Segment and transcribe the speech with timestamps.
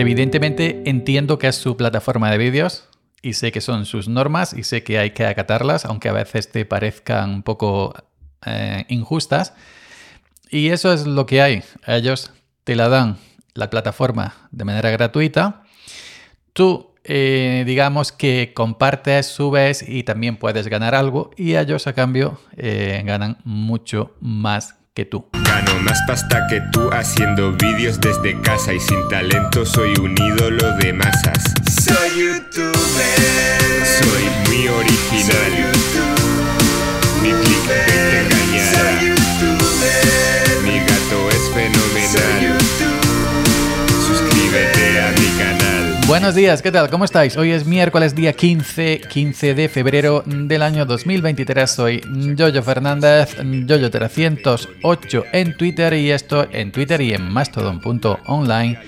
[0.00, 2.88] Evidentemente entiendo que es su plataforma de vídeos
[3.20, 6.50] y sé que son sus normas y sé que hay que acatarlas, aunque a veces
[6.50, 7.92] te parezcan un poco
[8.46, 9.52] eh, injustas.
[10.48, 11.62] Y eso es lo que hay.
[11.86, 12.32] Ellos
[12.64, 13.18] te la dan
[13.52, 15.64] la plataforma de manera gratuita.
[16.54, 22.40] Tú, eh, digamos que compartes, subes y también puedes ganar algo y ellos a cambio
[22.56, 25.28] eh, ganan mucho más que tú.
[25.32, 30.76] Gano más pasta que tú haciendo vídeos desde casa y sin talento soy un ídolo
[30.78, 31.44] de masas.
[31.82, 32.74] Soy youtuber.
[33.84, 35.52] Soy muy original.
[35.52, 35.59] Soy
[46.10, 46.90] Buenos días, ¿qué tal?
[46.90, 47.36] ¿Cómo estáis?
[47.36, 51.70] Hoy es miércoles día 15, 15 de febrero del año 2023.
[51.70, 52.00] Soy
[52.36, 58.80] Jojo Fernández, Jojo308 en Twitter y esto en Twitter y en mastodon.online.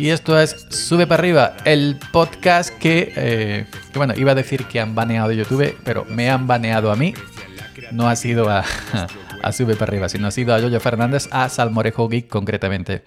[0.00, 4.64] Y esto es Sube para arriba, el podcast que, eh, que, bueno, iba a decir
[4.64, 7.14] que han baneado YouTube, pero me han baneado a mí.
[7.92, 8.64] No ha sido a,
[9.42, 13.04] a Sube para arriba, sino ha sido a Jojo Fernández, a Salmorejo Geek concretamente.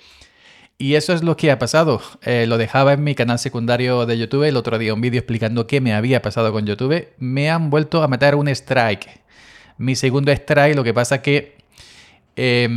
[0.82, 2.02] Y eso es lo que ha pasado.
[2.22, 5.68] Eh, lo dejaba en mi canal secundario de YouTube el otro día, un vídeo explicando
[5.68, 7.10] qué me había pasado con YouTube.
[7.20, 9.20] Me han vuelto a meter un strike.
[9.78, 11.58] Mi segundo strike, lo que pasa que
[12.38, 12.70] eh,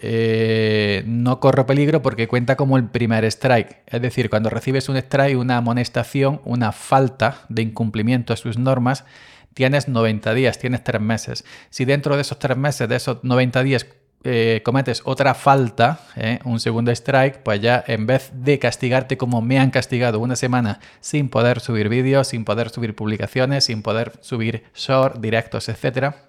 [0.00, 3.82] eh, no corro peligro porque cuenta como el primer strike.
[3.86, 9.04] Es decir, cuando recibes un strike, una amonestación, una falta de incumplimiento a sus normas,
[9.52, 11.44] tienes 90 días, tienes 3 meses.
[11.68, 13.86] Si dentro de esos 3 meses, de esos 90 días,
[14.24, 19.42] eh, cometes otra falta, eh, un segundo strike, pues ya en vez de castigarte como
[19.42, 24.12] me han castigado una semana sin poder subir vídeos, sin poder subir publicaciones, sin poder
[24.20, 26.28] subir short, directos, etcétera,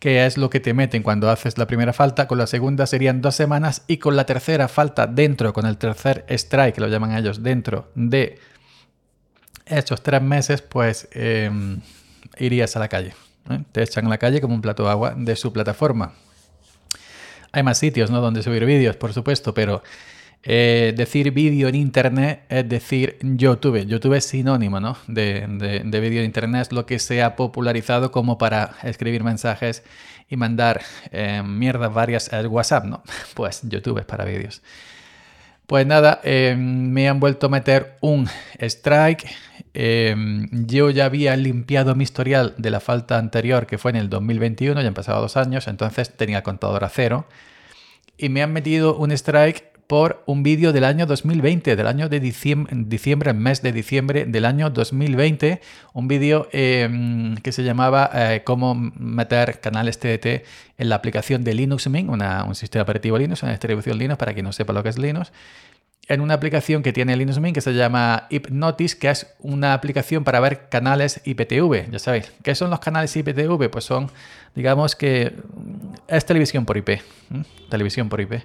[0.00, 3.20] que es lo que te meten cuando haces la primera falta, con la segunda serían
[3.20, 7.16] dos semanas y con la tercera falta dentro, con el tercer strike, que lo llaman
[7.16, 8.38] ellos, dentro de
[9.64, 11.50] estos tres meses, pues eh,
[12.38, 13.14] irías a la calle.
[13.72, 16.14] Te echan a la calle como un plato de agua de su plataforma.
[17.52, 18.20] Hay más sitios ¿no?
[18.20, 19.82] donde subir vídeos, por supuesto, pero
[20.42, 23.86] eh, decir vídeo en Internet es decir YouTube.
[23.86, 24.96] YouTube es sinónimo ¿no?
[25.06, 29.24] de, de, de vídeo en Internet, es lo que se ha popularizado como para escribir
[29.24, 29.82] mensajes
[30.28, 33.02] y mandar eh, mierdas varias al WhatsApp, ¿no?
[33.34, 34.62] Pues YouTube es para vídeos.
[35.66, 38.28] Pues nada, eh, me han vuelto a meter un
[38.58, 39.26] strike.
[39.74, 40.14] Eh,
[40.52, 44.80] yo ya había limpiado mi historial de la falta anterior, que fue en el 2021,
[44.80, 47.26] ya han pasado dos años, entonces tenía el contador a cero.
[48.16, 52.20] Y me han metido un strike por un vídeo del año 2020, del año de
[52.20, 55.62] diciembre, mes de diciembre del año 2020,
[55.94, 60.44] un vídeo eh, que se llamaba eh, Cómo meter canales TDT
[60.76, 64.44] en la aplicación de Linux Mint, un sistema operativo Linux, una distribución Linux, para quien
[64.44, 65.32] no sepa lo que es Linux,
[66.08, 70.24] en una aplicación que tiene Linux Mint que se llama Hypnotis, que es una aplicación
[70.24, 71.90] para ver canales IPTV.
[71.90, 73.70] Ya sabéis, ¿qué son los canales IPTV?
[73.70, 74.10] Pues son,
[74.54, 75.34] digamos que
[76.08, 77.00] es televisión por IP.
[77.68, 78.42] Televisión por IP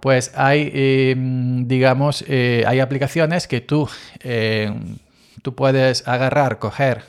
[0.00, 3.88] pues hay, eh, digamos, eh, hay aplicaciones que tú,
[4.20, 4.72] eh,
[5.42, 7.02] tú puedes agarrar, coger,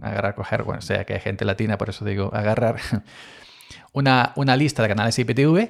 [0.00, 2.76] agarrar, coger, bueno, sea que hay gente latina, por eso digo agarrar,
[3.92, 5.68] una, una lista de canales IPTV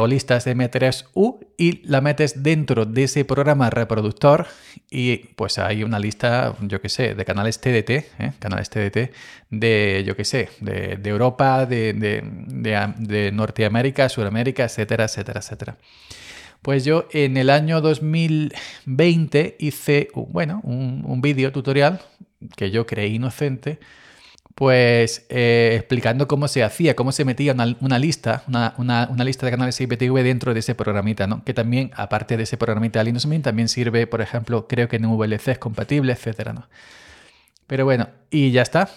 [0.00, 4.48] o listas de M3U y la metes dentro de ese programa reproductor
[4.90, 8.32] y pues hay una lista, yo que sé, de canales TDT, ¿eh?
[8.40, 9.12] canales TDT
[9.50, 12.24] de, yo que sé, de, de Europa, de, de,
[12.98, 15.76] de, Norteamérica, Sudamérica, etcétera, etcétera, etcétera.
[16.60, 22.00] Pues yo en el año 2020 hice, bueno, un, un vídeo tutorial
[22.56, 23.78] que yo creí inocente,
[24.58, 29.52] pues eh, explicando cómo se hacía, cómo se metía una, una lista, una, lista de
[29.52, 31.44] canales IPTV dentro de ese programita, ¿no?
[31.44, 35.04] Que también, aparte de ese programita Linux Mint, también sirve, por ejemplo, creo que en
[35.04, 36.66] VLC es compatible, etcétera, ¿no?
[37.68, 38.90] Pero bueno, y ya está.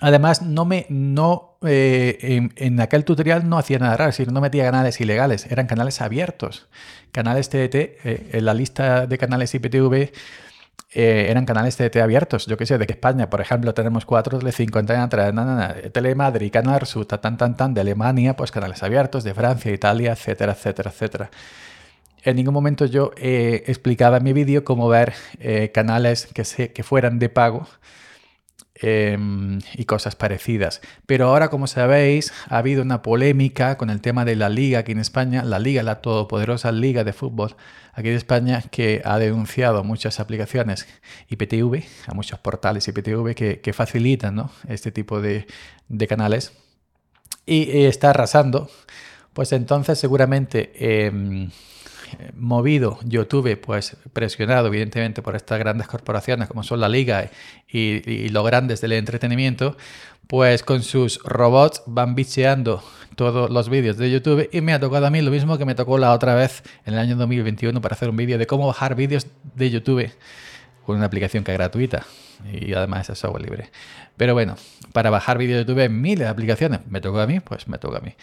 [0.00, 4.32] Además, no me, no, eh, en, en, aquel tutorial no hacía nada raro, es decir,
[4.32, 6.68] no metía canales ilegales, eran canales abiertos.
[7.12, 10.10] Canales TDT, eh, en la lista de canales IPTV
[10.92, 12.46] eh, eran canales TDT abiertos.
[12.46, 15.08] Yo qué sé, de que España, por ejemplo, tenemos cuatro, de 50,
[15.92, 20.52] Telemadrid, Canal Sur, tan, tan, tan, de Alemania, pues canales abiertos, de Francia, Italia, etcétera,
[20.52, 21.30] etcétera, etcétera.
[22.22, 26.72] En ningún momento yo eh, explicaba en mi vídeo cómo ver eh, canales que, se,
[26.72, 27.68] que fueran de pago
[28.82, 29.16] eh,
[29.74, 30.80] y cosas parecidas.
[31.06, 34.92] Pero ahora, como sabéis, ha habido una polémica con el tema de la liga aquí
[34.92, 37.56] en España, la liga, la todopoderosa liga de fútbol
[37.92, 40.86] aquí de España, que ha denunciado muchas aplicaciones
[41.28, 45.46] IPTV, a muchos portales IPTV que, facilitan este tipo de,
[46.08, 46.52] canales
[47.46, 48.70] y, está arrasando.
[49.32, 50.72] Pues entonces seguramente...
[50.74, 51.48] Eh,
[52.34, 57.30] movido YouTube, pues presionado evidentemente por estas grandes corporaciones como son la Liga
[57.68, 59.76] y, los grandes del entretenimiento,
[60.26, 62.82] pues con sus robots van bicheando
[63.14, 65.74] todos los vídeos de YouTube y me ha tocado a mí lo mismo que me
[65.74, 68.94] tocó la otra vez en el año 2021 para hacer un vídeo de cómo bajar
[68.94, 70.10] vídeos de YouTube
[70.84, 72.06] con una aplicación que es gratuita
[72.52, 73.70] y además es software libre.
[74.16, 74.56] Pero bueno,
[74.92, 77.98] para bajar vídeos de YouTube miles de aplicaciones, me tocó a mí, pues me toca
[77.98, 78.14] a mí.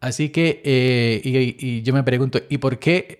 [0.00, 1.20] Así que, eh,
[1.58, 3.18] y, yo me pregunto, ¿y por qué,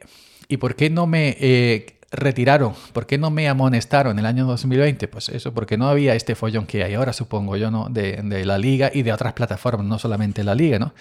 [0.49, 2.75] y por qué no me eh, retiraron?
[2.93, 5.09] ¿Por qué no me amonestaron en el año 2020?
[5.09, 7.89] Pues eso, porque no había este follón que hay ahora, supongo yo, ¿no?
[7.89, 10.95] De, de la liga y de otras plataformas, no solamente la liga, ¿no?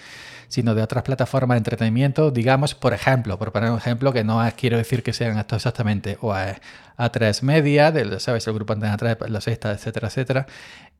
[0.48, 4.42] sino de otras plataformas de entretenimiento, digamos, por ejemplo, por poner un ejemplo que no
[4.56, 6.56] quiero decir que sean estos exactamente, o a,
[6.96, 8.46] A3 Media, de, ¿sabes?
[8.48, 10.46] El grupo Antena 3, La Sexta, etcétera, etcétera,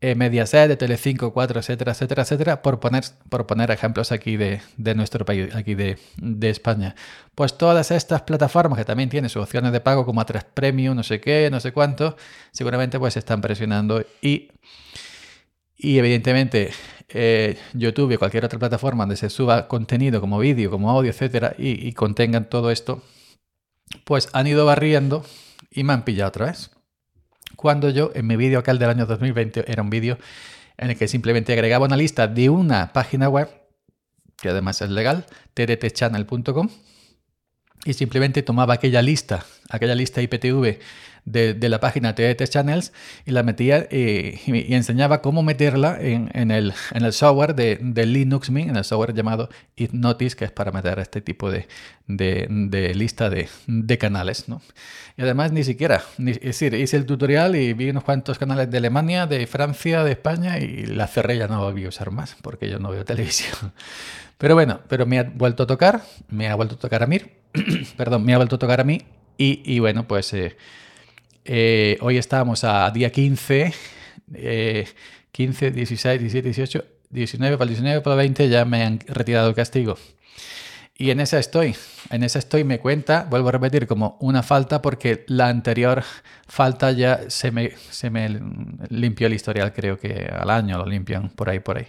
[0.01, 4.61] eh, Mediaset, de Telecinco, 4, etcétera, etcétera, etcétera, por poner, por poner ejemplos aquí de,
[4.77, 6.95] de nuestro país, aquí de, de, España.
[7.35, 11.03] Pues todas estas plataformas que también tienen sus opciones de pago como A3 Premium, no
[11.03, 12.17] sé qué, no sé cuánto,
[12.53, 14.51] seguramente pues están presionando y...
[15.81, 16.73] Y evidentemente
[17.09, 21.55] eh, YouTube o cualquier otra plataforma donde se suba contenido como vídeo, como audio, etcétera,
[21.57, 23.03] y, contengan todo esto,
[24.05, 25.25] pues han ido barriendo
[25.71, 26.71] y me han pillado otra vez.
[27.57, 30.19] Cuando yo en mi vídeo aquel del año 2020 era un vídeo
[30.77, 33.49] en el que simplemente agregaba una lista de una página web,
[34.37, 36.69] que además es legal, tdtchannel.com,
[37.85, 40.79] y simplemente tomaba aquella lista, aquella lista IPTV
[41.31, 42.93] de, la página TDT Channels
[43.27, 48.51] y la metía eh, y, enseñaba cómo meterla en, el, en el, software de, Linux
[48.51, 51.67] Mint, en el software llamado Hypnotis, que es para meter este tipo de,
[52.95, 54.49] lista de, canales.
[54.49, 54.63] ¿no?
[55.17, 58.79] Y además ni siquiera, es decir, hice el tutorial y vi unos cuantos canales de
[58.79, 62.69] Alemania, de Francia, de España y la cerré, ya no volví a usar más porque
[62.69, 63.73] yo no veo televisión.
[64.39, 67.21] Pero bueno, pero me ha vuelto a tocar, me ha vuelto a tocar a mí,
[67.97, 69.03] perdón, me ha vuelto a tocar a mí
[69.37, 70.33] y, bueno, pues...
[70.35, 70.57] Eh,
[71.51, 73.73] eh, hoy estamos a día 15,
[75.33, 79.49] 15, 16, 17, 18, 19, para el 19, para el 20 ya me han retirado
[79.49, 79.97] el castigo.
[81.01, 81.77] Y en esa estoy,
[82.11, 86.03] en esa estoy, me cuenta, vuelvo a repetir, como una falta porque la anterior
[86.49, 88.41] falta ya se me, se me
[88.89, 91.87] limpió el historial, creo que al año lo limpian por ahí, por ahí.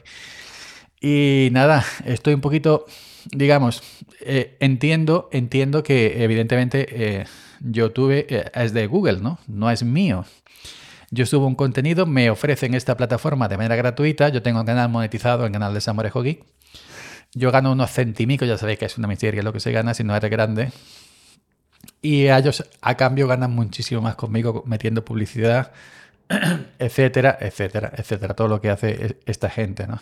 [1.02, 2.86] Y nada, estoy un poquito,
[3.32, 3.84] digamos,
[4.22, 6.88] eh, entiendo, entiendo que evidentemente...
[7.22, 7.26] Eh,
[7.62, 9.40] YouTube eh, es de Google, ¿no?
[9.48, 10.26] No es mío.
[11.12, 14.30] Yo subo un contenido, me ofrecen esta plataforma de manera gratuita.
[14.30, 16.44] Yo tengo un canal monetizado, el canal de Samorejo Geek.
[17.34, 20.04] Yo gano unos centimicos, ya sabéis que es una miseria lo que se gana si
[20.04, 20.72] no eres grande.
[22.02, 25.72] Y ellos a cambio ganan muchísimo más conmigo metiendo publicidad,
[26.80, 28.36] etcétera, etcétera, etcétera.
[28.36, 30.00] Todo lo que hace e-, esta gente, ¿no?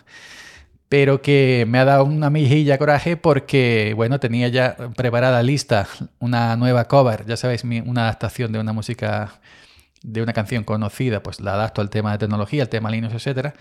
[0.89, 5.87] Pero que me ha dado una mejilla coraje porque, bueno, tenía ya preparada lista
[6.19, 9.39] una nueva cover, ya sabéis, una adaptación de una música,
[10.03, 13.53] de una canción conocida, pues la adapto al tema de tecnología, al tema Linux, etcétera,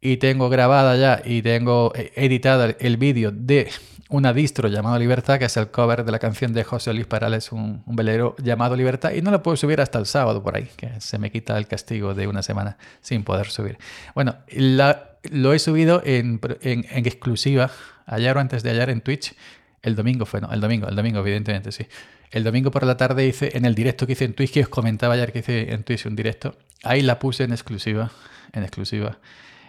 [0.00, 3.70] y tengo grabada ya y tengo eh, editada el vídeo de
[4.10, 7.52] una distro llamado Libertad, que es el cover de la canción de José Luis Parales,
[7.52, 10.68] un, un, velero llamado Libertad, y no lo puedo subir hasta el sábado por ahí,
[10.76, 13.78] que se me quita el castigo de una semana sin poder subir.
[14.14, 17.70] Bueno, la lo he subido en, exclusiva
[18.06, 19.34] ayer o antes de ayer en Twitch.
[19.82, 21.86] El domingo fue, no, el domingo, el domingo, evidentemente, sí.
[22.30, 24.68] El domingo por la tarde hice, en el directo que hice en Twitch, que os
[24.68, 28.10] comentaba ayer que hice en Twitch un directo, ahí la puse en exclusiva,
[28.52, 29.18] en exclusiva.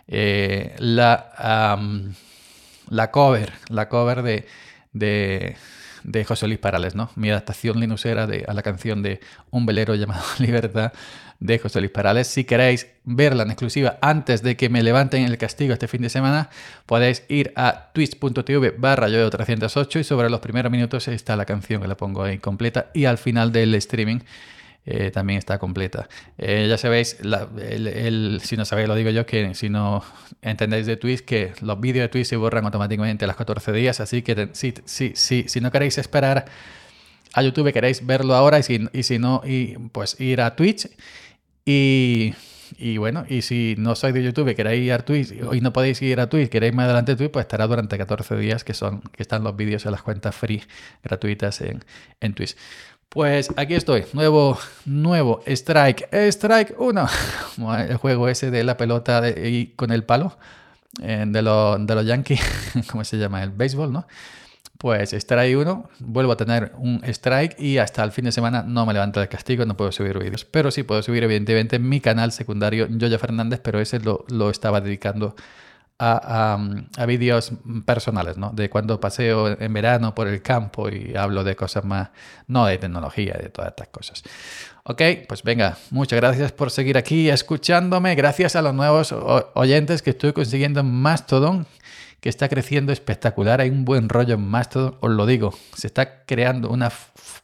[0.07, 1.77] Eh, la,
[2.89, 4.47] la cover, la cover de,
[4.93, 5.55] de,
[6.05, 7.09] de, José Luis Parales, ¿no?
[7.15, 9.19] Mi adaptación linuxera de, a la canción de
[9.49, 10.93] Un velero llamado Libertad
[11.39, 12.27] de José Luis Parales.
[12.27, 16.09] Si queréis verla en exclusiva antes de que me levanten el castigo este fin de
[16.09, 16.49] semana,
[16.85, 21.81] podéis ir a twitch.tv barra yo 308 y sobre los primeros minutos está la canción
[21.81, 24.19] que la pongo ahí completa y al final del streaming
[24.85, 26.07] eh, también está completa.
[26.37, 30.03] Eh, ya sabéis, si no sabéis, lo digo yo, que si no
[30.41, 33.99] entendéis de Twitch, que los vídeos de Twitch se borran automáticamente a los 14 días,
[33.99, 36.45] así que si, si, si, si no queréis esperar
[37.33, 40.87] a YouTube, queréis verlo ahora y si, y si no, y, pues ir a Twitch
[41.65, 42.33] y,
[42.97, 46.01] bueno, y si no sois de YouTube y queréis ir a Twitch y no podéis
[46.01, 49.23] ir a Twitch, queréis más adelante Twitch, pues estará durante 14 días que son que
[49.23, 50.63] están los vídeos en las cuentas free
[51.03, 51.83] gratuitas en,
[52.21, 52.55] en Twitch.
[53.15, 57.07] Pues aquí estoy, nuevo, nuevo Strike, Strike 1,
[57.87, 60.37] el juego ese de la pelota y con el palo
[61.01, 62.41] eh, de, de los Yankees,
[62.91, 63.41] ¿cómo se llama?
[63.41, 64.05] El béisbol, ¿no?
[64.77, 68.85] pues strike 1, vuelvo a tener un strike y hasta el fin de semana no
[68.85, 70.43] me levanta el castigo, no puedo subir vídeos.
[70.43, 74.81] Pero sí puedo subir evidentemente mi canal secundario Yoya Fernández, pero ese lo, lo estaba
[74.81, 75.37] dedicando
[75.97, 76.57] a,
[77.07, 77.51] vídeos
[77.85, 78.51] personales, ¿no?
[78.51, 82.09] De cuando paseo en verano por el campo y hablo de cosas más,
[82.47, 84.23] no de tecnología, de todas estas cosas.
[84.83, 88.15] Ok, pues venga, muchas gracias por seguir aquí escuchándome.
[88.15, 89.13] Gracias a los nuevos
[89.53, 91.65] oyentes que estoy consiguiendo en Mastodon,
[92.19, 93.61] que está creciendo espectacular.
[93.61, 95.53] Hay un buen rollo en Mastodon, os lo digo.
[95.75, 96.91] Se está creando una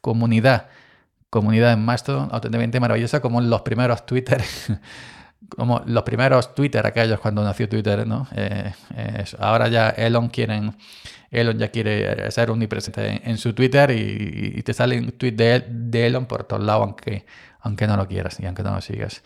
[0.01, 0.67] comunidad,
[1.29, 4.43] comunidad en Mastodon auténticamente maravillosa, como en los primeros Twitter.
[5.50, 8.28] como los primeros Twitter, aquellos cuando nació Twitter, ¿no?
[8.36, 8.72] Eh,
[9.40, 10.76] ahora ya Elon quieren,
[11.30, 16.08] Elon ya quiere ser omnipresente en, su Twitter y, te sale un tweet de, de,
[16.08, 17.26] Elon por todos lados, aunque,
[17.62, 19.24] aunque no lo quieras y aunque no lo sigas.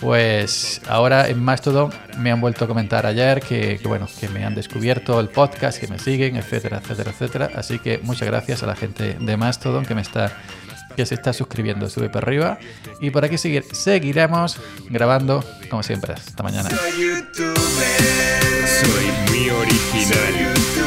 [0.00, 4.44] Pues ahora en Mastodon me han vuelto a comentar ayer que, que, bueno, que me
[4.44, 7.50] han descubierto el podcast, que me siguen, etcétera, etcétera, etcétera.
[7.54, 10.32] Así que muchas gracias a la gente de Mastodon que me está
[10.94, 12.58] que se está suscribiendo, sube para arriba.
[13.00, 14.58] Y por aquí seguir, seguiremos
[14.90, 16.14] grabando como siempre.
[16.14, 16.70] Hasta mañana.
[18.74, 20.81] Soy muy original